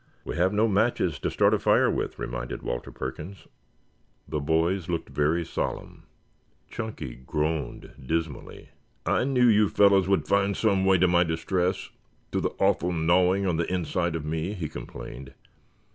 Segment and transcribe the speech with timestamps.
[0.25, 3.47] "We have no matches to start a fire with," reminded Walter Perkins.
[4.27, 6.07] The boys looked very solemn.
[6.71, 8.69] Chunky groaned dismally.
[9.05, 11.91] "I knew you fellows would find some way to my distress
[12.31, 15.35] to the awful gnawing on the inside of me," he complained.